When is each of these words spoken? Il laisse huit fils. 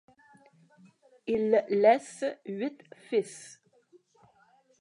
Il 1.27 1.63
laisse 1.69 2.25
huit 2.47 2.81
fils. 3.07 3.61